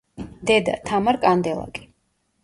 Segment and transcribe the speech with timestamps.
[0.51, 1.85] დედა: თამარ კანდელაკი.